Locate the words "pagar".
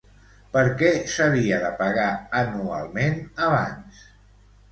1.81-2.07